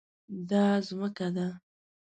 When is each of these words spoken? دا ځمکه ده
دا 0.49 0.65
ځمکه 0.87 1.27
ده 1.35 1.47